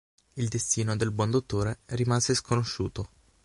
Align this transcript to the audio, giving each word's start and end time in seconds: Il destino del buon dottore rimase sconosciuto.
Il 0.33 0.47
destino 0.47 0.95
del 0.95 1.11
buon 1.11 1.29
dottore 1.29 1.81
rimase 1.85 2.33
sconosciuto. 2.33 3.09